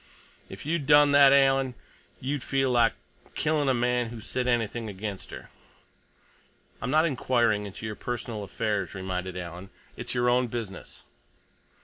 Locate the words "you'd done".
0.65-1.11